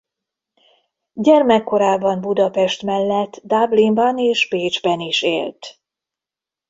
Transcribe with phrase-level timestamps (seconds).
[1.13, 5.79] Gyermekkorában Budapest mellett Dublinban és Bécsben is élt.